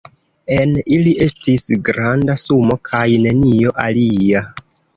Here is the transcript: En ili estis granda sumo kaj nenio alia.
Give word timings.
En 0.53 0.71
ili 0.95 1.11
estis 1.25 1.67
granda 1.91 2.39
sumo 2.45 2.79
kaj 2.91 3.05
nenio 3.29 3.77
alia. 3.87 4.43